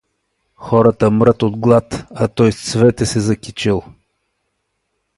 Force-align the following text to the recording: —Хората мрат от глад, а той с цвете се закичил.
—Хората 0.55 1.11
мрат 1.11 1.43
от 1.43 1.57
глад, 1.57 2.05
а 2.15 2.27
той 2.27 2.51
с 2.51 2.71
цвете 2.71 3.05
се 3.05 3.19
закичил. 3.19 3.83